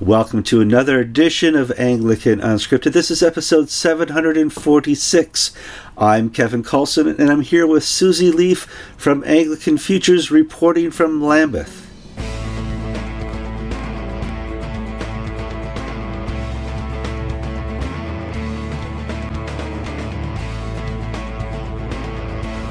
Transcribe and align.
Welcome 0.00 0.42
to 0.42 0.60
another 0.60 1.00
edition 1.00 1.56
of 1.56 1.72
Anglican 1.78 2.38
Unscripted. 2.38 2.92
This 2.92 3.10
is 3.10 3.22
episode 3.22 3.70
746. 3.70 5.52
I'm 5.96 6.28
Kevin 6.28 6.62
Kallsen, 6.62 7.18
and 7.18 7.30
I'm 7.30 7.40
here 7.40 7.66
with 7.66 7.82
Susie 7.82 8.30
Leafe 8.30 8.66
from 8.98 9.24
Anglican 9.24 9.78
Futures 9.78 10.30
reporting 10.30 10.90
from 10.90 11.22
Lambeth. 11.22 11.85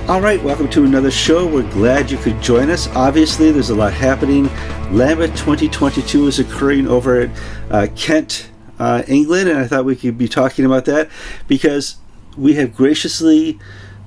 All 0.08 0.22
right, 0.22 0.42
welcome 0.44 0.70
to 0.70 0.86
another 0.86 1.10
show. 1.10 1.48
We're 1.48 1.68
glad 1.72 2.12
you 2.12 2.20
could 2.20 2.40
join 2.40 2.70
us. 2.70 2.88
Obviously, 2.90 3.52
there's 3.52 3.72
a 3.72 3.76
lot 3.76 3.92
happening. 3.92 4.44
Lambeth 4.92 5.32
2022 5.32 6.28
is 6.28 6.38
occurring 6.38 6.88
over 6.88 7.22
at 7.22 7.30
uh, 7.72 7.88
Kent, 7.95 8.52
uh, 8.78 9.02
England, 9.08 9.50
and 9.50 9.58
I 9.58 9.66
thought 9.66 9.84
we 9.84 9.95
could 9.95 10.16
be 10.16 10.28
talking 10.28 10.64
about 10.64 10.86
that 10.86 11.09
because 11.48 11.95
we 12.38 12.54
have 12.54 12.76
graciously 12.76 13.58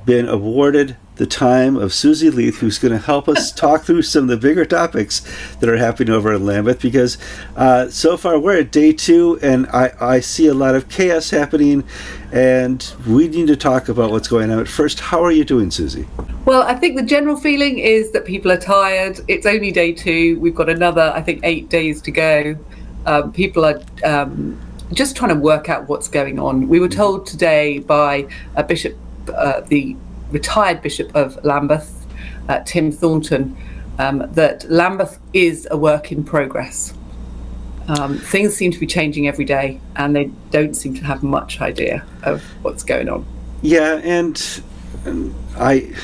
been 0.07 0.29
awarded 0.29 0.97
the 1.19 1.27
time 1.27 1.77
of 1.77 1.93
Susie 1.93 2.31
Leafe, 2.31 2.59
who's 2.59 2.79
going 2.79 2.93
to 2.93 2.99
help 2.99 3.29
us 3.29 3.53
talk 3.59 3.83
through 3.83 4.03
some 4.03 4.25
of 4.25 4.29
the 4.29 4.37
bigger 4.37 4.65
topics 4.65 5.21
that 5.61 5.69
are 5.69 5.77
happening 5.77 6.15
over 6.15 6.33
in 6.33 6.47
Lambeth. 6.47 6.81
Because 6.81 7.19
uh, 7.57 7.91
so 7.91 8.17
far 8.17 8.39
we're 8.39 8.61
at 8.61 8.73
day 8.73 8.93
two, 8.93 9.39
and 9.43 9.67
I, 9.69 9.93
I 10.01 10.21
see 10.21 10.47
a 10.47 10.55
lot 10.55 10.75
of 10.75 10.89
chaos 10.89 11.31
happening, 11.31 11.85
and 12.33 12.93
we 13.07 13.29
need 13.29 13.49
to 13.49 13.57
talk 13.57 13.89
about 13.89 14.11
what's 14.11 14.29
going 14.29 14.51
on. 14.51 14.59
But 14.59 14.69
first, 14.69 15.01
how 15.01 15.23
are 15.23 15.33
you 15.33 15.45
doing, 15.45 15.71
Susie? 15.71 16.07
Well, 16.45 16.63
I 16.63 16.75
think 16.75 16.97
the 16.97 17.03
general 17.03 17.37
feeling 17.37 17.79
is 17.79 18.13
that 18.13 18.25
people 18.25 18.51
are 18.51 18.61
tired. 18.61 19.21
It's 19.29 19.45
only 19.45 19.71
day 19.71 19.93
two. 19.93 20.41
We've 20.41 20.55
got 20.55 20.69
another, 20.69 21.13
I 21.15 21.21
think, 21.21 21.41
eight 21.43 21.69
days 21.69 22.01
to 22.03 22.11
go. 22.11 22.57
Um, 23.05 23.33
people 23.33 23.65
are. 23.65 23.83
Um, 24.05 24.61
just 24.93 25.17
trying 25.17 25.29
to 25.29 25.41
work 25.41 25.69
out 25.69 25.89
what's 25.89 26.09
going 26.09 26.39
on. 26.39 26.69
We 26.69 26.81
were 26.81 26.89
told 26.89 27.27
today 27.27 27.79
by 27.81 28.27
a 28.57 28.65
bishop, 28.65 28.97
uh, 29.29 29.61
the 29.61 29.97
retired 30.31 30.83
Bishop 30.83 31.15
of 31.15 31.43
Lambeth, 31.45 32.07
uh, 32.49 32.61
Tim 32.61 32.93
Thornton, 32.93 33.57
um, 33.99 34.27
that 34.33 34.69
Lambeth 34.71 35.19
is 35.33 35.67
a 35.71 35.77
work 35.77 36.13
in 36.13 36.25
progress. 36.25 36.95
Um, 37.89 38.19
things 38.19 38.55
seem 38.55 38.71
to 38.71 38.79
be 38.79 38.87
changing 38.87 39.27
every 39.29 39.45
day, 39.45 39.81
and 39.97 40.15
they 40.15 40.31
don't 40.51 40.75
seem 40.75 40.95
to 40.95 41.05
have 41.05 41.23
much 41.23 41.61
idea 41.61 42.05
of 42.23 42.43
what's 42.63 42.83
going 42.83 43.09
on. 43.09 43.25
Yeah, 43.63 43.95
and, 44.05 44.63
and 45.05 45.35
I 45.57 45.95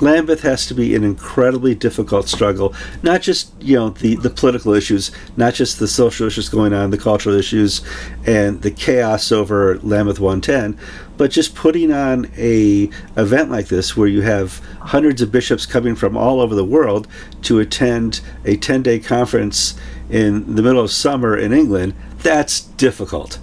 Lambeth 0.00 0.42
has 0.42 0.66
to 0.66 0.74
be 0.74 0.94
an 0.94 1.04
incredibly 1.04 1.74
difficult 1.74 2.28
struggle. 2.28 2.74
Not 3.02 3.22
just 3.22 3.52
you 3.60 3.76
know 3.76 3.90
the 3.90 4.16
the 4.16 4.30
political 4.30 4.72
issues, 4.72 5.10
not 5.36 5.54
just 5.54 5.78
the 5.78 5.88
social 5.88 6.26
issues 6.26 6.48
going 6.48 6.72
on, 6.72 6.90
the 6.90 6.98
cultural 6.98 7.34
issues, 7.34 7.82
and 8.26 8.62
the 8.62 8.70
chaos 8.70 9.32
over 9.32 9.78
Lambeth 9.78 10.20
110, 10.20 10.78
but 11.16 11.30
just 11.30 11.54
putting 11.54 11.92
on 11.92 12.30
a 12.36 12.90
event 13.16 13.50
like 13.50 13.68
this 13.68 13.96
where 13.96 14.08
you 14.08 14.22
have 14.22 14.58
hundreds 14.80 15.20
of 15.20 15.30
bishops 15.30 15.66
coming 15.66 15.94
from 15.94 16.16
all 16.16 16.40
over 16.40 16.54
the 16.54 16.64
world 16.64 17.06
to 17.42 17.58
attend 17.58 18.20
a 18.44 18.56
10 18.56 18.82
day 18.82 18.98
conference 18.98 19.74
in 20.08 20.56
the 20.56 20.62
middle 20.62 20.82
of 20.82 20.90
summer 20.90 21.36
in 21.36 21.52
England. 21.52 21.94
That's 22.18 22.60
difficult. 22.60 23.38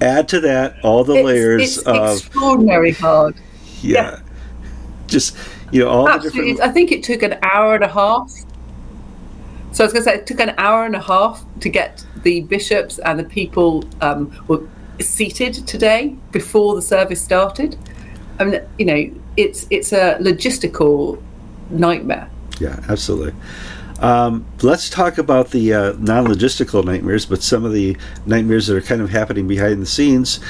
Add 0.00 0.28
to 0.30 0.40
that 0.40 0.76
all 0.82 1.04
the 1.04 1.14
it's, 1.14 1.24
layers 1.24 1.78
it's 1.78 1.86
of 1.86 2.16
extraordinary 2.16 2.92
hard. 2.92 3.36
yeah. 3.82 4.02
yeah 4.02 4.18
just 5.12 5.36
you 5.70 5.84
know 5.84 5.88
all 5.88 6.08
Absolutely. 6.08 6.52
different. 6.52 6.70
I 6.70 6.72
think 6.72 6.92
it 6.92 7.02
took 7.02 7.22
an 7.22 7.38
hour 7.42 7.74
and 7.74 7.84
a 7.84 7.88
half. 7.88 8.30
So 9.72 9.84
I 9.84 9.86
was 9.86 9.92
going 9.94 10.04
to 10.04 10.10
say 10.10 10.14
it 10.16 10.26
took 10.26 10.40
an 10.40 10.54
hour 10.58 10.84
and 10.84 10.94
a 10.94 11.00
half 11.00 11.44
to 11.60 11.68
get 11.70 12.04
the 12.22 12.42
bishops 12.42 12.98
and 12.98 13.18
the 13.18 13.24
people 13.24 13.84
um, 14.02 14.30
were 14.46 14.62
seated 15.00 15.54
today 15.66 16.14
before 16.30 16.74
the 16.74 16.82
service 16.82 17.22
started. 17.22 17.78
I 18.38 18.44
mean, 18.44 18.60
you 18.78 18.84
know, 18.84 19.10
it's 19.36 19.66
it's 19.70 19.92
a 19.92 20.16
logistical 20.20 21.22
nightmare. 21.70 22.28
Yeah, 22.60 22.78
absolutely. 22.88 23.34
Um, 24.02 24.44
let's 24.62 24.90
talk 24.90 25.16
about 25.16 25.52
the 25.52 25.72
uh, 25.72 25.92
non 25.96 26.26
logistical 26.26 26.84
nightmares, 26.84 27.24
but 27.24 27.40
some 27.40 27.64
of 27.64 27.72
the 27.72 27.96
nightmares 28.26 28.66
that 28.66 28.76
are 28.76 28.82
kind 28.82 29.00
of 29.00 29.10
happening 29.10 29.46
behind 29.46 29.80
the 29.80 29.86
scenes. 29.86 30.40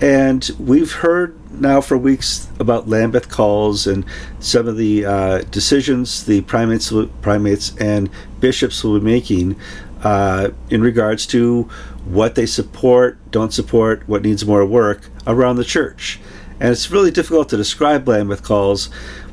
And 0.00 0.48
we've 0.60 0.92
heard 0.92 1.36
now 1.60 1.80
for 1.80 1.98
weeks 1.98 2.48
about 2.60 2.88
Lambeth 2.88 3.28
calls 3.28 3.86
and 3.86 4.04
some 4.38 4.68
of 4.68 4.76
the 4.76 5.04
uh, 5.04 5.38
decisions 5.50 6.24
the 6.24 6.42
primates, 6.42 6.92
primates 7.20 7.76
and 7.78 8.08
bishops 8.38 8.84
will 8.84 8.98
be 9.00 9.04
making 9.04 9.60
uh, 10.02 10.50
in 10.70 10.80
regards 10.80 11.26
to 11.26 11.64
what 12.04 12.36
they 12.36 12.46
support, 12.46 13.18
don't 13.32 13.52
support, 13.52 14.08
what 14.08 14.22
needs 14.22 14.46
more 14.46 14.64
work 14.64 15.10
around 15.26 15.56
the 15.56 15.64
church. 15.64 16.20
And 16.60 16.70
it's 16.70 16.90
really 16.90 17.10
difficult 17.10 17.48
to 17.48 17.56
describe 17.56 18.06
Lambeth 18.06 18.42
calls 18.42 18.90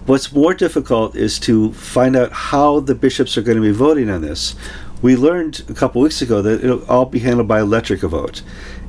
What's 0.07 0.31
more 0.31 0.53
difficult 0.53 1.17
is 1.17 1.38
to 1.39 1.73
find 1.73 2.15
out 2.15 2.31
how 2.31 2.79
the 2.79 2.95
bishops 2.95 3.38
are 3.38 3.41
going 3.41 3.57
to 3.57 3.61
be 3.61 3.71
voting 3.71 4.09
on 4.09 4.21
this. 4.21 4.55
We 5.01 5.17
learned 5.17 5.66
a 5.67 5.73
couple 5.73 6.01
weeks 6.01 6.21
ago 6.21 6.41
that 6.41 6.63
it'll 6.63 6.85
all 6.85 7.03
be 7.03 7.19
handled 7.19 7.49
by 7.49 7.59
electric 7.59 7.99
vote. 7.99 8.41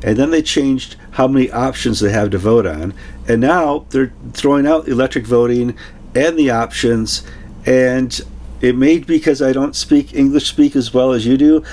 And 0.04 0.16
then 0.16 0.30
they 0.30 0.42
changed 0.42 0.94
how 1.10 1.26
many 1.26 1.50
options 1.50 1.98
they 1.98 2.12
have 2.12 2.30
to 2.30 2.38
vote 2.38 2.66
on. 2.66 2.94
And 3.26 3.40
now 3.40 3.86
they're 3.90 4.12
throwing 4.32 4.64
out 4.64 4.86
electric 4.86 5.26
voting 5.26 5.76
and 6.14 6.38
the 6.38 6.50
options. 6.50 7.24
And 7.66 8.20
it 8.60 8.76
may 8.76 8.98
be 8.98 9.04
because 9.04 9.42
I 9.42 9.52
don't 9.52 9.74
speak 9.74 10.14
English 10.14 10.46
speak 10.46 10.76
as 10.76 10.94
well 10.94 11.10
as 11.10 11.26
you 11.26 11.36
do. 11.36 11.64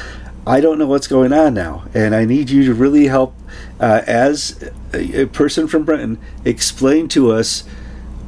I 0.48 0.62
don't 0.62 0.78
know 0.78 0.86
what's 0.86 1.08
going 1.08 1.34
on 1.34 1.54
now. 1.54 1.86
And 1.94 2.14
I 2.14 2.26
need 2.26 2.50
you 2.50 2.66
to 2.66 2.74
really 2.74 3.08
help, 3.08 3.36
uh, 3.80 4.02
as 4.06 4.72
a 4.94 5.26
person 5.26 5.68
from 5.68 5.84
Britain, 5.84 6.20
explain 6.44 7.08
to 7.10 7.32
us 7.32 7.64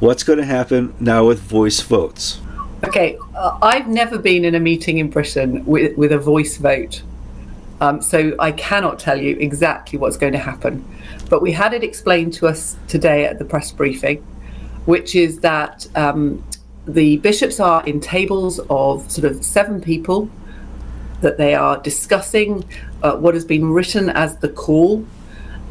What's 0.00 0.22
going 0.22 0.38
to 0.38 0.44
happen 0.44 0.94
now 1.00 1.26
with 1.26 1.40
voice 1.40 1.80
votes? 1.80 2.40
Okay, 2.84 3.18
uh, 3.34 3.58
I've 3.60 3.88
never 3.88 4.16
been 4.16 4.44
in 4.44 4.54
a 4.54 4.60
meeting 4.60 4.98
in 4.98 5.10
Britain 5.10 5.64
with, 5.66 5.98
with 5.98 6.12
a 6.12 6.18
voice 6.18 6.56
vote. 6.56 7.02
Um, 7.80 8.00
so 8.00 8.36
I 8.38 8.52
cannot 8.52 9.00
tell 9.00 9.20
you 9.20 9.36
exactly 9.40 9.98
what's 9.98 10.16
going 10.16 10.34
to 10.34 10.38
happen. 10.38 10.84
But 11.28 11.42
we 11.42 11.50
had 11.50 11.74
it 11.74 11.82
explained 11.82 12.32
to 12.34 12.46
us 12.46 12.76
today 12.86 13.24
at 13.24 13.40
the 13.40 13.44
press 13.44 13.72
briefing, 13.72 14.18
which 14.84 15.16
is 15.16 15.40
that 15.40 15.88
um, 15.96 16.44
the 16.86 17.16
bishops 17.16 17.58
are 17.58 17.84
in 17.84 17.98
tables 17.98 18.60
of 18.70 19.10
sort 19.10 19.24
of 19.28 19.44
seven 19.44 19.80
people, 19.80 20.30
that 21.20 21.38
they 21.38 21.54
are 21.54 21.80
discussing 21.82 22.64
uh, 23.02 23.16
what 23.16 23.34
has 23.34 23.44
been 23.44 23.70
written 23.70 24.08
as 24.10 24.36
the 24.38 24.48
call 24.48 25.04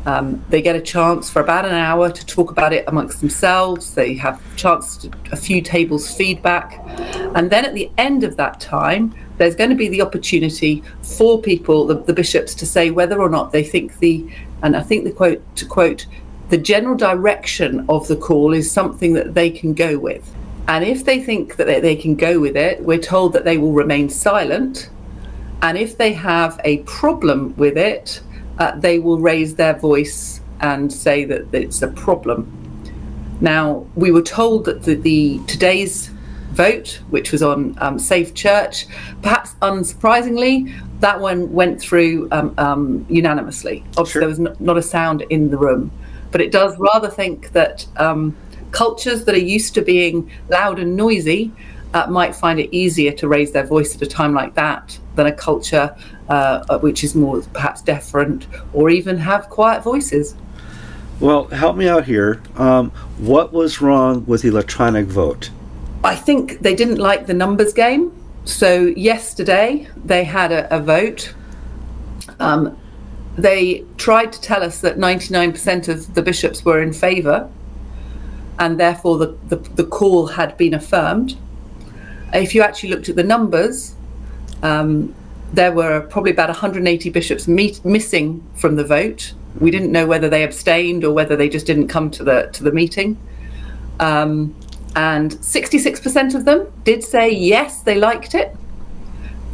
um, 0.08 0.41
they 0.50 0.62
get 0.62 0.78
a 0.78 0.81
chance 0.81 1.30
for 1.30 1.41
about 1.41 1.66
an 1.66 1.74
hour 1.74 2.09
to 2.09 2.25
talk 2.25 2.50
about 2.50 2.72
it 2.72 2.85
amongst 2.88 3.19
themselves. 3.19 3.94
They 3.94 4.13
have 4.13 4.41
a 4.53 4.56
chance 4.56 4.96
to 4.97 5.12
a 5.34 5.36
few 5.36 5.62
tables 5.62 6.16
feedback, 6.16 6.81
and 7.36 7.50
then 7.50 7.66
at 7.66 7.74
the 7.74 7.91
end 7.97 8.24
of 8.24 8.38
that 8.38 8.62
time, 8.62 9.13
there's 9.38 9.53
going 9.53 9.69
to 9.69 9.75
be 9.75 9.90
the 9.90 10.02
opportunity 10.02 10.81
for 11.02 11.41
people, 11.41 11.86
the, 11.86 11.96
the 11.96 12.13
bishops, 12.13 12.56
to 12.56 12.66
say 12.66 12.90
whether 12.90 13.22
or 13.22 13.28
not 13.28 13.52
they 13.52 13.66
think 13.66 14.00
the, 14.00 14.25
and 14.63 14.78
I 14.78 14.81
think 14.81 15.03
the 15.03 15.12
quote 15.12 15.44
to 15.57 15.66
quote, 15.66 16.06
the 16.47 16.57
general 16.57 16.96
direction 16.96 17.86
of 17.90 18.07
the 18.07 18.16
call 18.16 18.53
is 18.53 18.72
something 18.72 19.12
that 19.12 19.34
they 19.34 19.50
can 19.50 19.74
go 19.74 20.00
with. 20.00 20.34
And 20.69 20.86
if 20.86 21.03
they 21.03 21.22
think 21.22 21.57
that 21.57 21.68
they, 21.68 21.81
they 21.81 21.97
can 21.97 22.16
go 22.16 22.40
with 22.40 22.56
it, 22.56 22.81
we're 22.81 22.97
told 22.97 23.34
that 23.34 23.44
they 23.44 23.57
will 23.57 23.74
remain 23.74 24.07
silent. 24.09 24.90
And 25.62 25.78
if 25.78 25.97
they 25.97 26.13
have 26.13 26.59
a 26.63 26.78
problem 26.79 27.56
with 27.57 27.78
it, 27.78 28.22
uh, 28.59 28.75
they 28.79 29.00
will 29.00 29.19
raise 29.19 29.56
their 29.56 29.73
voice 29.73 30.41
and 30.59 30.91
say 30.91 31.25
that, 31.25 31.51
that 31.51 31.62
it's 31.62 31.81
a 31.81 31.88
problem. 31.88 32.51
Now, 33.41 33.85
we 33.95 34.12
were 34.12 34.22
told 34.22 34.66
that 34.66 34.84
the, 34.84 34.95
the 34.95 35.40
today's 35.45 36.09
vote, 36.51 37.01
which 37.09 37.31
was 37.31 37.44
on 37.44 37.78
um, 37.79 38.00
Safe 38.00 38.34
Church, 38.34 38.88
perhaps 39.22 39.53
unsurprisingly, 39.62 40.74
that 41.01 41.19
one 41.19 41.51
went 41.54 41.80
through 41.80 42.27
um, 42.31 42.54
um, 42.57 43.06
unanimously. 43.09 43.83
Obviously, 43.89 44.12
sure. 44.12 44.21
there 44.21 44.30
was 44.30 44.39
n- 44.39 44.56
not 44.59 44.77
a 44.77 44.81
sound 44.81 45.21
in 45.30 45.51
the 45.51 45.57
room, 45.57 45.92
but 46.31 46.42
it 46.42 46.51
does 46.51 46.75
rather 46.80 47.09
think 47.09 47.51
that 47.51 47.86
um, 47.98 48.36
cultures 48.71 49.25
that 49.25 49.36
are 49.36 49.39
used 49.39 49.75
to 49.75 49.81
being 49.83 50.31
loud 50.50 50.80
and 50.80 50.95
noisy 50.95 51.51
uh, 51.94 52.07
might 52.07 52.36
find 52.36 52.59
it 52.59 52.74
easier 52.75 53.12
to 53.12 53.27
raise 53.27 53.51
their 53.51 53.65
voice 53.65 53.95
at 53.95 54.01
a 54.01 54.07
time 54.07 54.33
like 54.33 54.56
that 54.56 54.98
than 55.18 55.28
a 55.28 55.34
culture 55.34 55.94
uh, 56.30 56.80
which 56.80 57.04
is 57.04 57.16
more 57.16 57.42
perhaps 57.54 57.81
deferent 57.81 58.46
or 58.74 58.90
even 58.90 59.18
have 59.18 59.50
quiet 59.50 59.84
voices. 59.84 60.36
Well, 61.19 61.46
help 61.48 61.75
me 61.75 61.88
out 61.88 62.06
here. 62.06 62.42
Um, 62.56 62.92
what 63.18 63.52
was 63.52 63.81
wrong 63.81 64.25
with 64.25 64.46
electronic 64.46 65.08
vote? 65.08 65.50
I 66.04 66.16
think 66.16 66.60
they 66.60 66.75
didn't 66.75 67.00
like 67.00 67.25
the 67.25 67.34
numbers 67.34 67.74
game. 67.74 68.14
So, 68.46 68.86
yesterday 68.96 69.88
they 70.06 70.24
had 70.24 70.52
a, 70.52 70.74
a 70.74 70.80
vote. 70.80 71.34
Um, 72.40 72.78
they 73.38 73.84
tried 73.98 74.31
to 74.34 74.42
tell 74.42 74.64
us 74.64 74.80
that 74.81 74.98
99% 74.98 75.88
of 75.90 76.14
the 76.14 76.22
bishops 76.22 76.64
were 76.64 76.81
in 76.81 76.94
favour, 76.94 77.50
and 78.58 78.80
therefore 78.80 79.18
the, 79.18 79.38
the, 79.48 79.58
the, 79.58 79.86
call 79.86 80.28
had 80.28 80.56
been 80.58 80.74
affirmed. 80.74 81.36
If 82.34 82.56
you 82.56 82.62
actually 82.62 82.90
looked 82.90 83.10
at 83.10 83.16
the 83.16 83.24
numbers, 83.24 83.96
um, 84.63 85.13
there 85.54 85.71
were 85.71 86.01
probably 86.01 86.31
about 86.31 86.50
180 86.50 87.09
bishops 87.09 87.48
meet, 87.48 87.83
missing 87.86 88.45
from 88.56 88.75
the 88.75 88.83
vote. 88.83 89.33
We 89.59 89.71
didn't 89.71 89.92
know 89.92 90.06
whether 90.06 90.30
they 90.30 90.44
abstained 90.44 91.04
or 91.04 91.13
whether 91.13 91.36
they 91.36 91.50
just 91.50 91.65
didn't 91.65 91.88
come 91.88 92.12
to 92.12 92.24
the 92.24 92.50
to 92.54 92.63
the 92.63 92.71
meeting. 92.71 93.18
Um, 94.00 94.56
and 94.95 95.31
66% 95.31 96.36
of 96.36 96.45
them 96.45 96.71
did 96.83 97.04
say 97.04 97.30
yes, 97.30 97.81
they 97.81 97.95
liked 97.95 98.36
it. 98.36 98.56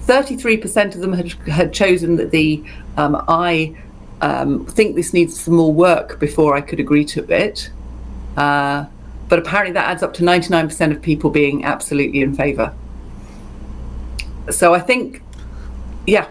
33% 0.05 0.95
of 0.95 1.01
them 1.01 1.13
had, 1.13 1.31
had 1.47 1.73
chosen 1.73 2.17
that 2.17 2.31
the 2.31 2.63
um, 2.97 3.23
I 3.27 3.75
um, 4.21 4.65
think 4.65 4.95
this 4.95 5.13
needs 5.13 5.39
some 5.39 5.55
more 5.55 5.73
work 5.73 6.19
before 6.19 6.55
I 6.55 6.61
could 6.61 6.79
agree 6.79 7.05
to 7.05 7.23
it. 7.31 7.69
Uh, 8.35 8.85
but 9.29 9.39
apparently 9.39 9.73
that 9.73 9.89
adds 9.89 10.03
up 10.03 10.13
to 10.15 10.23
99% 10.23 10.91
of 10.91 11.01
people 11.01 11.29
being 11.29 11.65
absolutely 11.65 12.21
in 12.21 12.35
favour. 12.35 12.73
So 14.49 14.73
I 14.73 14.79
think, 14.79 15.23
yeah, 16.05 16.27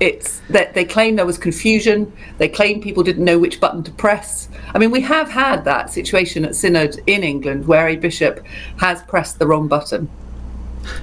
it's 0.00 0.40
that 0.50 0.74
they 0.74 0.84
claim 0.84 1.16
there 1.16 1.26
was 1.26 1.38
confusion. 1.38 2.12
They 2.38 2.48
claim 2.48 2.82
people 2.82 3.02
didn't 3.02 3.24
know 3.24 3.38
which 3.38 3.60
button 3.60 3.82
to 3.84 3.90
press. 3.92 4.48
I 4.74 4.78
mean, 4.78 4.90
we 4.90 5.00
have 5.00 5.28
had 5.30 5.64
that 5.64 5.90
situation 5.90 6.44
at 6.44 6.54
Synod 6.54 7.00
in 7.06 7.24
England 7.24 7.66
where 7.66 7.88
a 7.88 7.96
bishop 7.96 8.44
has 8.78 9.02
pressed 9.02 9.38
the 9.38 9.46
wrong 9.46 9.68
button. 9.68 10.08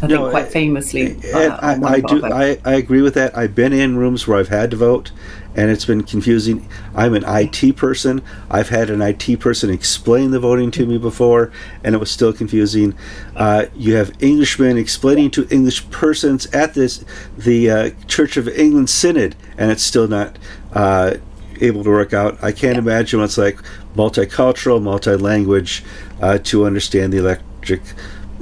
I 0.02 0.08
no, 0.08 0.18
think 0.18 0.32
quite 0.32 0.48
famously. 0.48 1.18
Uh, 1.34 1.58
I, 1.62 1.96
I 1.96 2.00
do. 2.00 2.26
I, 2.26 2.60
I 2.66 2.74
agree 2.76 3.02
with 3.02 3.14
that. 3.16 3.38
I've 3.38 3.56
been 3.56 3.74
in 3.74 3.98
rooms 3.98 4.28
where 4.28 4.38
I've 4.38 4.50
had 4.50 4.72
to 4.72 4.78
vote, 4.78 5.12
and 5.56 5.70
it's 5.70 5.86
been 5.86 6.04
confusing. 6.04 6.68
I'm 6.96 7.14
an 7.14 7.24
IT 7.26 7.76
person. 7.76 8.22
I've 8.50 8.70
had 8.70 8.90
an 8.90 9.02
IT 9.02 9.40
person 9.40 9.70
explain 9.70 10.32
the 10.32 10.40
voting 10.40 10.72
to 10.72 10.86
me 10.86 10.98
before, 10.98 11.52
and 11.84 11.96
it 11.96 11.98
was 11.98 12.12
still 12.12 12.34
confusing. 12.34 12.96
Uh, 13.36 13.66
you 13.76 13.96
have 13.96 14.12
Englishmen 14.22 14.78
explaining 14.78 15.32
to 15.32 15.48
English 15.50 15.90
persons 15.90 16.46
at 16.48 16.74
this 16.74 17.04
the 17.38 17.70
uh, 17.70 17.90
Church 18.08 18.38
of 18.38 18.48
England 18.48 18.90
Synod, 18.90 19.36
and 19.58 19.72
it's 19.72 19.84
still 19.84 20.08
not 20.08 20.38
uh, 20.74 21.16
able 21.62 21.84
to 21.84 21.90
work 21.90 22.14
out. 22.14 22.44
I 22.44 22.52
can't 22.52 22.78
imagine 22.78 23.20
what 23.20 23.26
it's 23.26 23.38
like 23.38 23.60
multicultural, 23.96 24.82
multi-language 24.82 25.84
uh, 26.22 26.38
to 26.40 26.66
understand 26.66 27.14
the 27.14 27.18
electric 27.18 27.82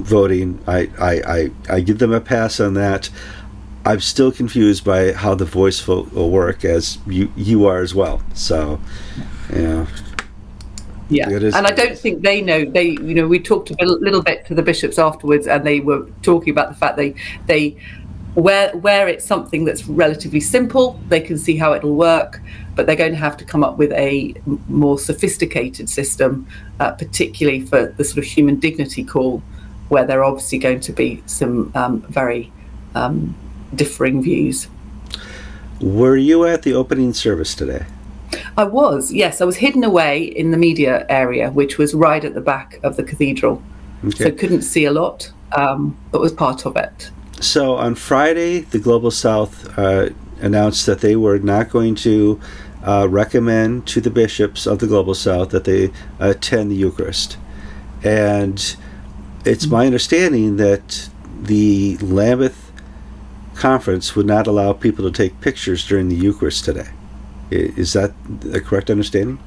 voting. 0.02 0.62
I, 0.66 0.90
I, 0.98 1.12
I, 1.26 1.50
I 1.70 1.80
give 1.80 1.98
them 1.98 2.12
a 2.12 2.20
pass 2.20 2.60
on 2.60 2.74
that. 2.74 3.10
I'm 3.84 4.00
still 4.00 4.30
confused 4.30 4.84
by 4.84 5.12
how 5.12 5.34
the 5.34 5.44
voice 5.44 5.80
vote 5.80 6.12
will 6.12 6.30
work, 6.30 6.64
as 6.64 6.98
you 7.06 7.32
you 7.36 7.66
are 7.66 7.80
as 7.80 7.94
well. 7.94 8.22
So, 8.34 8.80
yeah. 9.52 9.86
Yeah, 11.08 11.28
and 11.28 11.66
I 11.66 11.72
don't 11.72 11.98
think 11.98 12.22
they 12.22 12.40
know. 12.40 12.64
They, 12.64 12.90
you 12.90 13.14
know, 13.14 13.26
we 13.26 13.38
talked 13.38 13.70
a 13.70 13.84
little 13.84 14.22
bit 14.22 14.46
to 14.46 14.54
the 14.54 14.62
bishops 14.62 14.98
afterwards, 14.98 15.46
and 15.46 15.66
they 15.66 15.80
were 15.80 16.06
talking 16.22 16.50
about 16.50 16.70
the 16.70 16.74
fact 16.74 16.96
they, 16.96 17.14
they, 17.46 17.76
where 18.34 18.74
where 18.78 19.08
it's 19.08 19.26
something 19.26 19.66
that's 19.66 19.86
relatively 19.86 20.40
simple, 20.40 20.98
they 21.08 21.20
can 21.20 21.36
see 21.36 21.56
how 21.56 21.74
it'll 21.74 21.96
work, 21.96 22.40
but 22.74 22.86
they're 22.86 22.96
going 22.96 23.12
to 23.12 23.18
have 23.18 23.36
to 23.38 23.44
come 23.44 23.62
up 23.62 23.76
with 23.76 23.92
a 23.92 24.34
more 24.68 24.98
sophisticated 24.98 25.90
system, 25.90 26.46
uh, 26.80 26.92
particularly 26.92 27.60
for 27.60 27.88
the 27.98 28.04
sort 28.04 28.18
of 28.18 28.24
human 28.24 28.58
dignity 28.58 29.04
call, 29.04 29.42
where 29.92 30.06
there 30.06 30.20
are 30.20 30.24
obviously 30.24 30.56
going 30.56 30.80
to 30.80 30.90
be 30.90 31.22
some 31.26 31.70
um, 31.74 32.00
very 32.08 32.50
um, 32.94 33.34
differing 33.74 34.22
views. 34.22 34.66
Were 35.82 36.16
you 36.16 36.46
at 36.46 36.62
the 36.62 36.72
opening 36.72 37.12
service 37.12 37.54
today? 37.54 37.84
I 38.56 38.64
was, 38.64 39.12
yes. 39.12 39.42
I 39.42 39.44
was 39.44 39.56
hidden 39.56 39.84
away 39.84 40.24
in 40.24 40.50
the 40.50 40.56
media 40.56 41.04
area, 41.10 41.50
which 41.50 41.76
was 41.76 41.92
right 41.92 42.24
at 42.24 42.32
the 42.32 42.40
back 42.40 42.80
of 42.82 42.96
the 42.96 43.02
cathedral. 43.02 43.62
Okay. 44.02 44.24
So 44.24 44.32
couldn't 44.32 44.62
see 44.62 44.86
a 44.86 44.92
lot, 44.92 45.30
um, 45.52 45.94
but 46.10 46.22
was 46.22 46.32
part 46.32 46.64
of 46.64 46.74
it. 46.74 47.10
So 47.40 47.76
on 47.76 47.94
Friday, 47.94 48.60
the 48.60 48.78
Global 48.78 49.10
South 49.10 49.78
uh, 49.78 50.08
announced 50.40 50.86
that 50.86 51.00
they 51.00 51.16
were 51.16 51.38
not 51.38 51.68
going 51.68 51.96
to 51.96 52.40
uh, 52.82 53.08
recommend 53.10 53.86
to 53.88 54.00
the 54.00 54.10
bishops 54.10 54.66
of 54.66 54.78
the 54.78 54.86
Global 54.86 55.14
South 55.14 55.50
that 55.50 55.64
they 55.64 55.92
attend 56.18 56.70
the 56.70 56.76
Eucharist. 56.76 57.36
And 58.02 58.74
it's 59.44 59.66
my 59.66 59.86
understanding 59.86 60.56
that 60.56 61.08
the 61.40 61.96
Lambeth 61.98 62.72
conference 63.54 64.14
would 64.14 64.26
not 64.26 64.46
allow 64.46 64.72
people 64.72 65.04
to 65.04 65.10
take 65.10 65.40
pictures 65.40 65.86
during 65.86 66.08
the 66.08 66.14
Eucharist 66.14 66.64
today. 66.64 66.88
Is 67.50 67.92
that 67.92 68.12
a 68.52 68.60
correct 68.60 68.90
understanding? 68.90 69.38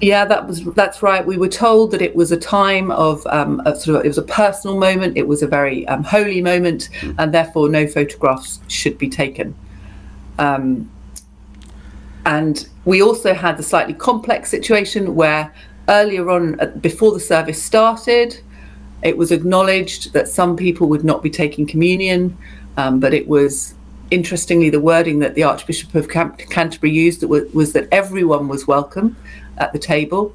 Yeah, 0.00 0.24
that 0.24 0.48
was 0.48 0.64
that's 0.74 1.00
right. 1.00 1.24
We 1.24 1.36
were 1.36 1.48
told 1.48 1.92
that 1.92 2.02
it 2.02 2.16
was 2.16 2.32
a 2.32 2.36
time 2.36 2.90
of 2.90 3.24
um, 3.28 3.62
a 3.64 3.76
sort 3.76 4.00
of 4.00 4.04
it 4.04 4.08
was 4.08 4.18
a 4.18 4.22
personal 4.22 4.76
moment. 4.76 5.16
It 5.16 5.28
was 5.28 5.42
a 5.42 5.46
very 5.46 5.86
um, 5.86 6.02
holy 6.02 6.42
moment, 6.42 6.88
mm. 7.00 7.14
and 7.18 7.32
therefore 7.32 7.68
no 7.68 7.86
photographs 7.86 8.58
should 8.66 8.98
be 8.98 9.08
taken. 9.08 9.54
Um, 10.40 10.90
and 12.26 12.68
we 12.84 13.00
also 13.00 13.32
had 13.32 13.56
the 13.56 13.62
slightly 13.62 13.94
complex 13.94 14.50
situation 14.50 15.14
where 15.14 15.54
earlier 15.88 16.28
on, 16.30 16.56
before 16.80 17.12
the 17.12 17.20
service 17.20 17.62
started, 17.62 18.40
it 19.02 19.16
was 19.16 19.32
acknowledged 19.32 20.12
that 20.12 20.28
some 20.28 20.56
people 20.56 20.88
would 20.88 21.04
not 21.04 21.22
be 21.22 21.30
taking 21.30 21.66
communion, 21.66 22.36
um, 22.76 23.00
but 23.00 23.12
it 23.12 23.26
was 23.28 23.74
interestingly 24.10 24.70
the 24.70 24.80
wording 24.80 25.18
that 25.20 25.34
the 25.34 25.42
Archbishop 25.42 25.94
of 25.94 26.08
Canterbury 26.08 26.92
used 26.92 27.20
that 27.20 27.28
was, 27.28 27.52
was, 27.52 27.72
that 27.72 27.88
everyone 27.90 28.46
was 28.46 28.66
welcome 28.66 29.16
at 29.58 29.72
the 29.72 29.78
table. 29.78 30.34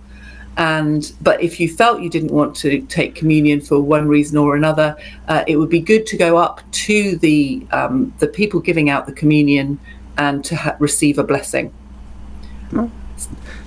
And 0.58 1.14
but 1.22 1.40
if 1.40 1.60
you 1.60 1.70
felt 1.70 2.02
you 2.02 2.10
didn't 2.10 2.32
want 2.32 2.56
to 2.58 2.82
take 2.82 3.14
communion 3.14 3.62
for 3.62 3.80
one 3.80 4.08
reason 4.08 4.38
or 4.38 4.56
another, 4.56 4.98
uh, 5.28 5.44
it 5.46 5.58
would 5.58 5.70
be 5.70 5.80
good 5.80 6.08
to 6.08 6.18
go 6.18 6.38
up 6.38 6.62
to 6.72 7.16
the 7.18 7.66
um, 7.72 8.12
the 8.18 8.28
people 8.28 8.60
giving 8.60 8.90
out 8.90 9.06
the 9.06 9.14
communion 9.14 9.80
and 10.18 10.44
to 10.46 10.56
ha- 10.56 10.76
receive 10.80 11.20
a 11.20 11.24
blessing. 11.24 11.72
Oh, 12.74 12.90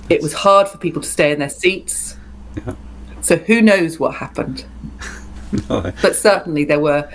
it 0.09 0.21
was 0.21 0.33
hard 0.33 0.67
for 0.67 0.77
people 0.77 1.01
to 1.01 1.07
stay 1.07 1.31
in 1.31 1.39
their 1.39 1.49
seats. 1.49 2.17
Yeah. 2.57 2.75
So 3.21 3.37
who 3.37 3.61
knows 3.61 3.99
what 3.99 4.15
happened? 4.15 4.65
no. 5.69 5.91
But 6.01 6.15
certainly 6.15 6.65
there 6.65 6.79
were. 6.79 7.09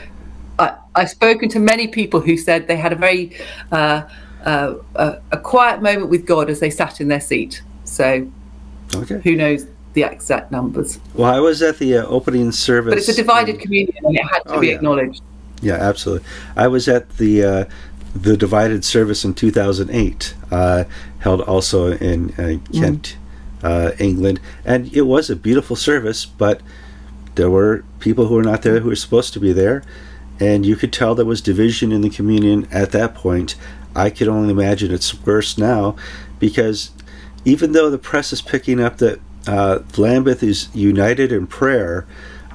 I, 0.59 0.77
I've 0.95 1.11
spoken 1.11 1.49
to 1.51 1.59
many 1.59 1.89
people 1.89 2.21
who 2.21 2.37
said 2.37 2.67
they 2.67 2.77
had 2.77 2.93
a 2.93 2.97
very 2.97 3.37
uh, 3.71 4.09
uh, 4.45 4.75
a, 4.95 5.21
a, 5.33 5.39
quiet 5.39 5.83
moment 5.83 6.09
with 6.09 6.25
God 6.25 6.49
as 6.49 6.61
they 6.61 6.71
sat 6.71 7.01
in 7.01 7.09
their 7.09 7.21
seat. 7.21 7.63
So 7.85 8.31
okay. 8.95 9.21
who 9.23 9.37
knows 9.37 9.67
the 9.93 10.05
exact 10.05 10.51
numbers? 10.51 10.99
Well, 11.15 11.33
I 11.33 11.41
was 11.41 11.61
at 11.63 11.79
the 11.79 11.99
uh, 11.99 12.07
opening 12.07 12.53
service, 12.53 12.93
but 12.93 12.99
it's 12.99 13.09
a 13.09 13.15
divided 13.15 13.61
communion, 13.61 13.97
and 14.05 14.17
it 14.17 14.23
had 14.23 14.41
to 14.45 14.55
oh, 14.55 14.61
be 14.61 14.69
yeah. 14.69 14.75
acknowledged. 14.75 15.23
Yeah, 15.61 15.75
absolutely. 15.75 16.27
I 16.55 16.69
was 16.69 16.89
at 16.89 17.17
the 17.19 17.43
uh, 17.43 17.65
the 18.15 18.37
divided 18.37 18.85
service 18.85 19.25
in 19.25 19.35
2008, 19.35 20.35
uh, 20.51 20.85
held 21.19 21.43
also 21.43 21.93
in 21.93 22.31
uh, 22.33 22.59
Kent. 22.73 23.17
Mm 23.21 23.26
uh, 23.67 23.91
England, 24.09 24.39
and 24.65 24.81
it 25.01 25.07
was 25.15 25.31
a 25.31 25.37
beautiful 25.49 25.77
service. 25.77 26.21
But 26.27 26.61
there 27.35 27.51
were 27.51 27.85
people 27.99 28.25
who 28.27 28.37
were 28.39 28.51
not 28.53 28.63
there 28.63 28.81
who 28.81 28.89
were 28.89 29.05
supposed 29.07 29.33
to 29.35 29.41
be 29.41 29.53
there, 29.53 29.83
and 30.39 30.65
you 30.65 30.77
could 30.77 30.93
tell 30.93 31.15
there 31.15 31.35
was 31.35 31.41
division 31.41 31.93
in 31.93 32.03
the 32.03 32.17
communion 32.19 32.69
at 32.71 32.93
that 32.93 33.15
point. 33.15 33.57
I 33.95 34.11
could 34.11 34.29
only 34.29 34.51
imagine 34.51 34.93
it's 34.93 35.15
worse 35.27 35.59
now, 35.59 35.97
because 36.39 36.91
even 37.45 37.73
though 37.73 37.91
the 37.91 38.07
press 38.11 38.33
is 38.33 38.43
picking 38.43 38.81
up 38.87 38.99
that 38.99 39.19
uh, 39.47 39.79
Lambeth 39.97 40.43
is 40.43 40.69
united 40.75 41.33
in 41.33 41.47
prayer, 41.47 42.07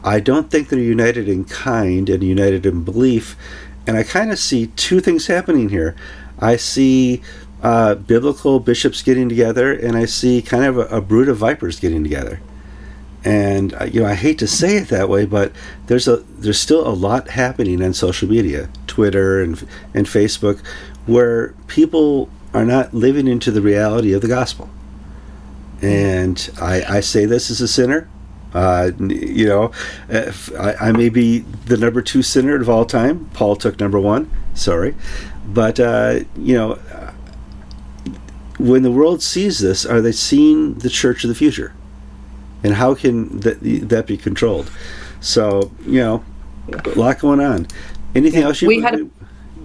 I 0.03 0.19
don't 0.19 0.49
think 0.51 0.69
they're 0.69 0.79
united 0.97 1.27
in 1.27 1.45
kind 1.45 2.09
and 2.09 2.23
united 2.23 2.65
in 2.65 2.83
belief. 2.83 3.35
And 3.87 3.97
I 3.97 4.03
kind 4.03 4.31
of 4.31 4.39
see 4.39 4.67
two 4.75 4.99
things 4.99 5.27
happening 5.27 5.69
here. 5.69 5.95
I 6.39 6.57
see 6.57 7.21
uh, 7.61 7.95
biblical 7.95 8.59
bishops 8.59 9.03
getting 9.03 9.29
together, 9.29 9.71
and 9.71 9.95
I 9.95 10.05
see 10.05 10.41
kind 10.41 10.65
of 10.65 10.77
a, 10.77 10.85
a 10.97 11.01
brood 11.01 11.29
of 11.29 11.37
vipers 11.37 11.79
getting 11.79 12.03
together. 12.03 12.39
And 13.23 13.73
uh, 13.79 13.85
you 13.85 14.01
know, 14.01 14.07
I 14.07 14.15
hate 14.15 14.39
to 14.39 14.47
say 14.47 14.77
it 14.77 14.87
that 14.89 15.09
way, 15.09 15.25
but 15.25 15.51
there's 15.87 16.07
a 16.07 16.17
there's 16.17 16.59
still 16.59 16.87
a 16.87 16.89
lot 16.89 17.29
happening 17.29 17.83
on 17.83 17.93
social 17.93 18.27
media, 18.27 18.69
Twitter 18.87 19.41
and 19.41 19.67
and 19.93 20.07
Facebook, 20.07 20.65
where 21.05 21.53
people 21.67 22.29
are 22.53 22.65
not 22.65 22.93
living 22.93 23.27
into 23.27 23.51
the 23.51 23.61
reality 23.61 24.13
of 24.13 24.21
the 24.21 24.27
gospel. 24.27 24.69
And 25.81 26.49
I, 26.59 26.83
I 26.97 26.99
say 26.99 27.25
this 27.25 27.49
as 27.49 27.61
a 27.61 27.67
sinner. 27.67 28.09
Uh, 28.53 28.91
you 28.99 29.47
know, 29.47 29.71
I, 30.09 30.75
I, 30.81 30.91
may 30.91 31.07
be 31.07 31.39
the 31.39 31.77
number 31.77 32.01
two 32.01 32.21
sinner 32.21 32.59
of 32.59 32.69
all 32.69 32.83
time. 32.83 33.29
Paul 33.33 33.55
took 33.55 33.79
number 33.79 33.97
one. 33.97 34.29
Sorry, 34.55 34.93
but 35.47 35.79
uh, 35.79 36.19
you 36.35 36.55
know, 36.55 36.77
when 38.67 38.83
the 38.83 38.91
world 38.91 39.21
sees 39.21 39.59
this, 39.59 39.85
are 39.85 40.01
they 40.01 40.11
seeing 40.11 40.75
the 40.75 40.89
church 40.89 41.23
of 41.23 41.29
the 41.29 41.35
future? 41.35 41.73
And 42.63 42.75
how 42.75 42.93
can 42.95 43.39
that, 43.39 43.59
that 43.89 44.07
be 44.07 44.17
controlled? 44.17 44.71
So, 45.19 45.71
you 45.85 45.99
know, 45.99 46.23
a 46.71 46.89
lot 46.99 47.19
going 47.19 47.39
on. 47.39 47.67
Anything 48.13 48.43
else 48.43 48.61
you 48.61 48.67
we 48.67 48.81
had 48.81 48.95
a, 48.95 49.09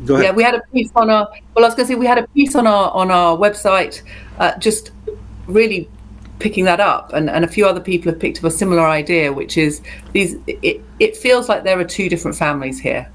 Go 0.05 0.15
ahead. 0.15 0.27
Yeah, 0.27 0.33
we 0.33 0.43
had 0.43 0.55
a 0.55 0.63
piece 0.73 0.91
on 0.95 1.11
our. 1.11 1.29
Well, 1.55 1.65
I 1.65 1.69
was 1.69 1.75
going 1.75 1.87
to 1.87 1.93
say 1.93 1.95
we 1.95 2.07
had 2.07 2.19
a 2.19 2.29
piece 2.29 2.55
on 2.55 2.67
our 2.67 2.91
on 2.93 3.11
our 3.11 3.37
website, 3.37 4.03
uh, 4.39 4.57
just 4.59 4.93
really 5.47 5.89
picking 6.39 6.65
that 6.67 6.81
up, 6.81 7.13
and, 7.15 7.31
and 7.31 7.45
a 7.45 7.49
few 7.49 7.67
other 7.67 7.81
people 7.81 8.13
have 8.13 8.21
picked 8.21 8.39
up 8.39 8.45
a 8.45 8.51
similar 8.51 8.85
idea, 8.87 9.33
which 9.33 9.57
is 9.57 9.81
these. 10.13 10.37
It, 10.47 10.83
it 11.01 11.17
feels 11.17 11.49
like 11.49 11.65
there 11.65 11.79
are 11.79 11.85
two 11.85 12.09
different 12.09 12.37
families 12.37 12.79
here. 12.79 13.11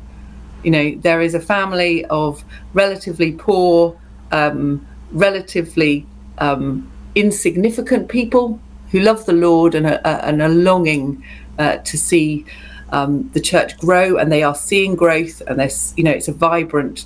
You 0.64 0.72
know, 0.72 0.96
there 0.96 1.22
is 1.22 1.34
a 1.34 1.40
family 1.40 2.04
of 2.06 2.44
relatively 2.74 3.34
poor, 3.34 3.98
um, 4.32 4.86
relatively 5.12 6.06
um, 6.38 6.92
insignificant 7.16 8.10
people 8.10 8.60
who 8.92 9.00
love 9.00 9.26
the 9.26 9.34
Lord 9.34 9.76
and 9.76 9.88
are, 9.88 10.02
and 10.04 10.42
are 10.42 10.50
longing 10.50 11.24
uh, 11.58 11.78
to 11.78 11.98
see 11.98 12.46
um, 12.90 13.30
the 13.34 13.40
church 13.40 13.78
grow, 13.78 14.18
and 14.18 14.32
they 14.32 14.44
are 14.44 14.56
seeing 14.56 14.96
growth, 14.96 15.42
and 15.48 15.60
there's 15.60 15.94
you 15.96 16.04
know 16.04 16.12
it's 16.12 16.28
a 16.28 16.34
vibrant, 16.34 17.06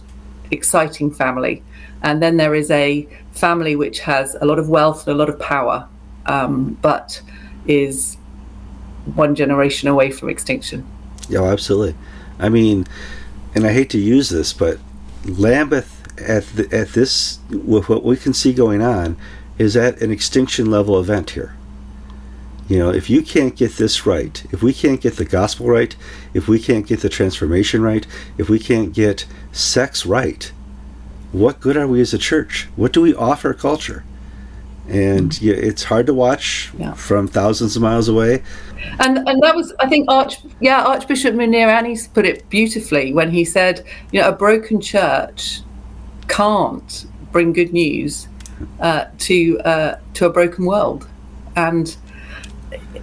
exciting 0.52 1.12
family. 1.12 1.64
And 2.02 2.22
then 2.22 2.38
there 2.38 2.54
is 2.54 2.70
a 2.70 3.08
family 3.32 3.76
which 3.76 4.00
has 4.02 4.36
a 4.40 4.46
lot 4.46 4.60
of 4.60 4.70
wealth 4.70 5.08
and 5.08 5.16
a 5.16 5.18
lot 5.18 5.30
of 5.30 5.40
power, 5.40 5.88
um, 6.28 6.78
but 6.82 7.22
is 7.66 8.16
one 9.16 9.36
generation 9.36 9.88
away 9.90 10.12
from 10.12 10.30
extinction. 10.30 10.86
Yeah, 11.30 11.44
absolutely. 11.44 11.96
I 12.40 12.50
mean, 12.50 12.86
and 13.56 13.66
I 13.66 13.74
hate 13.74 13.90
to 13.92 13.98
use 13.98 14.30
this, 14.30 14.54
but 14.54 14.78
Lambeth 15.26 15.95
at 16.18 16.46
the, 16.56 16.68
at 16.76 16.90
this 16.90 17.40
with 17.50 17.90
what 17.90 18.04
we 18.04 18.18
can 18.18 18.34
see 18.34 18.54
going 18.54 18.82
on 18.82 19.18
is 19.58 19.76
at 19.76 20.02
an 20.02 20.12
extinction 20.12 20.70
level 20.70 21.00
event 21.00 21.32
here. 21.32 21.56
You 22.68 22.80
know, 22.80 22.90
if 22.90 23.10
you 23.10 23.22
can't 23.22 23.56
get 23.56 23.74
this 23.74 24.06
right, 24.06 24.44
if 24.52 24.64
we 24.64 24.74
can't 24.74 25.00
get 25.00 25.18
the 25.18 25.26
gospel 25.26 25.68
right, 25.68 25.96
if 26.34 26.48
we 26.48 26.60
can't 26.60 26.88
get 26.88 27.02
the 27.02 27.10
transformation 27.10 27.82
right, 27.84 28.08
if 28.38 28.50
we 28.50 28.58
can't 28.58 28.92
get 28.92 29.26
sex 29.52 30.06
right, 30.06 30.52
what 31.32 31.60
good 31.60 31.78
are 31.78 31.88
we 31.88 32.02
as 32.02 32.14
a 32.14 32.18
church? 32.18 32.68
What 32.76 32.92
do 32.92 33.02
we 33.02 33.14
offer 33.14 33.54
culture? 33.54 34.04
And 34.88 35.32
mm-hmm. 35.32 35.46
yeah, 35.46 35.54
it's 35.54 35.84
hard 35.84 36.08
to 36.08 36.14
watch 36.14 36.72
yeah. 36.78 36.94
from 36.94 37.28
thousands 37.28 37.76
of 37.76 37.82
miles 37.82 38.08
away. 38.08 38.44
And 39.00 39.18
and 39.28 39.42
that 39.44 39.56
was, 39.56 39.74
I 39.80 39.88
think, 39.88 40.10
Arch 40.10 40.38
yeah 40.60 40.84
Archbishop 40.84 41.36
Mouneer 41.36 41.68
Anis 41.70 42.08
put 42.08 42.26
it 42.26 42.50
beautifully 42.50 43.14
when 43.14 43.32
he 43.32 43.46
said, 43.46 43.86
you 44.12 44.22
know, 44.22 44.30
a 44.30 44.32
broken 44.32 44.80
church 44.82 45.62
can't 46.28 47.06
bring 47.32 47.54
good 47.54 47.74
news 47.74 48.28
uh, 48.80 49.06
to 49.20 49.60
uh, 49.60 50.00
to 50.14 50.26
a 50.26 50.30
broken 50.30 50.66
world. 50.66 51.08
And 51.56 51.96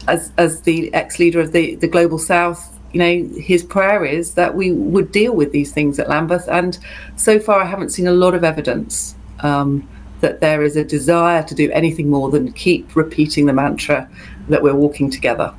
as 0.08 0.32
as 0.38 0.62
the 0.62 0.92
ex 0.94 1.18
leader 1.18 1.40
of 1.40 1.52
the 1.52 1.74
the 1.76 1.88
global 1.88 2.18
South, 2.18 2.78
you 2.92 2.98
know, 2.98 3.40
his 3.40 3.62
prayer 3.62 4.04
is 4.04 4.34
that 4.34 4.54
we 4.54 4.72
would 4.72 5.12
deal 5.12 5.34
with 5.34 5.52
these 5.52 5.72
things 5.72 5.98
at 5.98 6.08
Lambeth. 6.08 6.48
And 6.48 6.78
so 7.16 7.38
far, 7.38 7.60
I 7.60 7.66
haven't 7.66 7.90
seen 7.90 8.06
a 8.06 8.12
lot 8.12 8.34
of 8.34 8.44
evidence 8.44 9.14
um, 9.40 9.88
that 10.20 10.40
there 10.40 10.62
is 10.62 10.76
a 10.76 10.84
desire 10.84 11.42
to 11.42 11.54
do 11.54 11.70
anything 11.72 12.08
more 12.08 12.30
than 12.30 12.52
keep 12.52 12.94
repeating 12.94 13.46
the 13.46 13.52
mantra 13.52 14.08
that 14.48 14.62
we're 14.62 14.74
walking 14.74 15.10
together. 15.10 15.54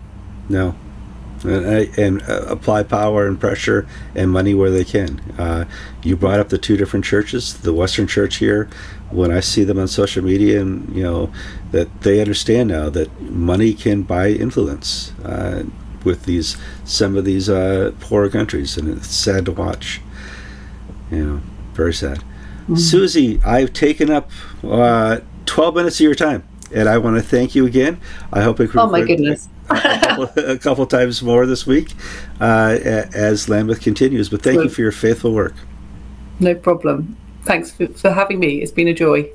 No, 0.50 0.76
and, 1.44 1.98
and 1.98 2.22
uh, 2.24 2.46
apply 2.48 2.84
power 2.84 3.28
and 3.28 3.40
pressure 3.40 3.88
and 4.16 4.32
money 4.32 4.54
where 4.54 4.72
they 4.72 4.84
can. 4.84 5.20
Uh, 5.38 5.66
you 6.04 6.16
brought 6.16 6.40
up 6.40 6.50
the 6.50 6.58
two 6.58 6.78
different 6.78 7.06
churches, 7.06 7.54
the 7.60 7.74
Western 7.74 8.08
Church 8.08 8.38
here. 8.38 8.70
When 9.12 9.32
I 9.32 9.42
see 9.42 9.64
them 9.64 9.78
on 9.78 9.88
social 9.88 10.24
media, 10.24 10.62
and 10.62 10.96
you 10.96 11.04
know 11.04 11.32
that 11.72 12.02
they 12.02 12.20
understand 12.20 12.70
now 12.70 12.90
that 12.90 13.22
money 13.22 13.74
can 13.74 14.02
buy 14.02 14.30
influence 14.30 15.12
uh, 15.24 15.64
with 16.04 16.24
these 16.26 16.58
some 16.84 17.16
of 17.16 17.24
these 17.24 17.48
uh, 17.48 17.92
poorer 18.00 18.30
countries, 18.30 18.76
and 18.78 18.90
it's 18.90 19.08
sad 19.08 19.46
to 19.46 19.52
watch. 19.52 20.02
You 21.12 21.26
know, 21.26 21.42
very 21.74 21.94
sad. 21.94 22.20
Mm-hmm. 22.64 22.76
Susie, 22.78 23.42
I've 23.46 23.74
taken 23.74 24.10
up 24.10 24.32
uh, 24.64 25.20
12 25.46 25.76
minutes 25.76 26.00
of 26.00 26.06
your 26.06 26.16
time 26.16 26.48
and 26.74 26.90
I 26.90 26.98
want 26.98 27.18
to 27.18 27.22
thank 27.22 27.56
you 27.56 27.66
again. 27.66 28.00
I 28.32 28.42
hope 28.42 28.60
it. 28.60 28.76
Oh 28.76 28.90
my 28.90 29.02
goodness! 29.02 29.48
A, 29.70 30.00
couple, 30.00 30.30
a 30.52 30.58
couple, 30.58 30.86
times 30.86 31.22
more 31.22 31.46
this 31.46 31.66
week 31.66 31.94
uh, 32.40 32.78
as 33.14 33.50
Lambeth 33.50 33.82
continues. 33.82 34.30
But 34.30 34.42
thank 34.42 34.64
you 34.64 34.70
for 34.70 34.82
your 34.82 34.92
faithful 34.92 35.34
work. 35.34 35.54
No 36.40 36.56
problem. 36.56 37.18
Thanks 37.44 37.72
for, 37.72 37.88
for 37.88 38.12
having 38.12 38.40
me. 38.40 38.62
It's 38.62 38.72
been 38.72 38.88
a 38.88 38.94
joy. 38.94 39.30